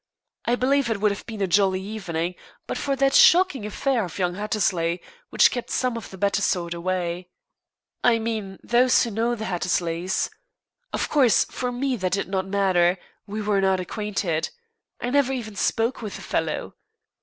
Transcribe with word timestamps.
I 0.45 0.55
believe 0.55 0.89
it 0.89 0.99
would 0.99 1.11
have 1.11 1.27
been 1.27 1.41
a 1.43 1.47
jolly 1.47 1.79
evening, 1.79 2.33
but 2.65 2.75
for 2.75 2.95
that 2.95 3.13
shocking 3.13 3.67
affair 3.67 4.03
of 4.03 4.17
young 4.17 4.33
Hattersley 4.33 4.99
which 5.29 5.51
kept 5.51 5.69
some 5.69 5.95
of 5.95 6.09
the 6.09 6.17
better 6.17 6.41
sort 6.41 6.73
away. 6.73 7.29
I 8.03 8.17
mean 8.17 8.57
those 8.63 9.03
who 9.03 9.11
know 9.11 9.35
the 9.35 9.45
Hattersleys. 9.45 10.31
Of 10.91 11.07
course, 11.07 11.45
for 11.45 11.71
me 11.71 11.97
that 11.97 12.13
did 12.13 12.27
not 12.29 12.47
matter, 12.47 12.97
we 13.27 13.43
were 13.43 13.61
not 13.61 13.79
acquainted. 13.79 14.49
I 14.99 15.11
never 15.11 15.33
even 15.33 15.55
spoke 15.55 16.01
with 16.01 16.15
the 16.15 16.23
fellow. 16.23 16.73